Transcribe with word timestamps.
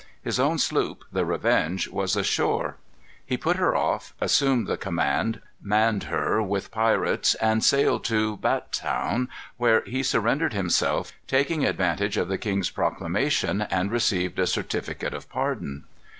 His 0.23 0.39
own 0.39 0.57
sloop, 0.57 1.05
the 1.11 1.25
Revenge, 1.25 1.87
was 1.87 2.15
ashore. 2.15 2.77
He 3.23 3.37
got 3.37 3.57
her 3.57 3.75
off, 3.75 4.15
assumed 4.19 4.65
the 4.65 4.75
command, 4.75 5.41
manned 5.61 6.05
her 6.05 6.41
with 6.41 6.71
pirates, 6.71 7.35
and 7.35 7.63
sailed 7.63 8.03
to 8.05 8.37
Bathtown, 8.37 9.27
where 9.57 9.81
he 9.81 10.01
surrendered 10.01 10.53
himself, 10.53 11.13
taking 11.27 11.63
advantage 11.65 12.17
of 12.17 12.29
the 12.29 12.39
king's 12.39 12.71
proclamation, 12.71 13.61
and 13.61 13.91
received 13.91 14.39
a 14.39 14.47
certificate 14.47 15.13
of 15.13 15.29
pardon. 15.29 15.83